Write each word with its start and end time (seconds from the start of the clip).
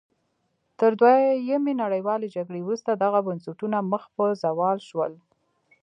تر 0.79 0.91
دویمې 0.99 1.73
نړیوالې 1.83 2.27
جګړې 2.35 2.61
وروسته 2.63 2.91
دغه 3.03 3.19
بنسټونه 3.27 3.77
مخ 3.91 4.03
په 4.15 4.25
زوال 4.43 4.77
شول. 4.89 5.13